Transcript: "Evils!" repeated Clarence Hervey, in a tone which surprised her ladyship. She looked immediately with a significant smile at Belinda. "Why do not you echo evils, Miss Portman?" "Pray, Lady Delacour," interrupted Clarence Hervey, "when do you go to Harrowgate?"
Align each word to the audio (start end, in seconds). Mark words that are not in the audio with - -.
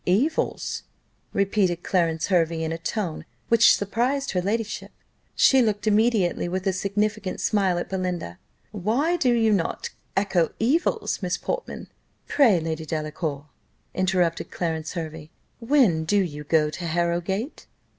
"Evils!" 0.07 0.81
repeated 1.31 1.83
Clarence 1.83 2.25
Hervey, 2.29 2.63
in 2.63 2.71
a 2.71 2.79
tone 2.79 3.23
which 3.49 3.75
surprised 3.77 4.31
her 4.31 4.41
ladyship. 4.41 4.91
She 5.35 5.61
looked 5.61 5.85
immediately 5.85 6.49
with 6.49 6.65
a 6.65 6.73
significant 6.73 7.39
smile 7.39 7.77
at 7.77 7.87
Belinda. 7.87 8.39
"Why 8.71 9.15
do 9.15 9.53
not 9.53 9.91
you 9.91 9.95
echo 10.17 10.53
evils, 10.57 11.21
Miss 11.21 11.37
Portman?" 11.37 11.85
"Pray, 12.27 12.59
Lady 12.59 12.83
Delacour," 12.83 13.45
interrupted 13.93 14.49
Clarence 14.49 14.93
Hervey, 14.93 15.29
"when 15.59 16.03
do 16.05 16.17
you 16.19 16.45
go 16.45 16.71
to 16.71 16.85
Harrowgate?" 16.87 17.67